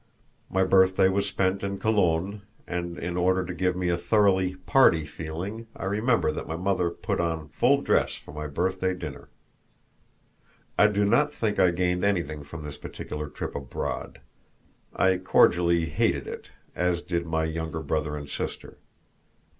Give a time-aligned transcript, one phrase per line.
[0.49, 5.05] My birthday was spent in Cologne, and in order to give me a thoroughly "party"
[5.05, 9.29] feeling I remember that my mother put on full dress for my birthday dinner.
[10.75, 14.21] I do not think I gained anything from this particular trip abroad.
[14.91, 18.79] I cordially hated it, as did my younger brother and sister.